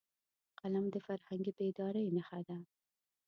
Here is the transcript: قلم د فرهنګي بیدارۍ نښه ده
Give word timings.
قلم 0.59 0.85
د 0.93 0.95
فرهنګي 1.05 1.51
بیدارۍ 1.57 2.03
نښه 2.15 2.39
ده 2.47 2.57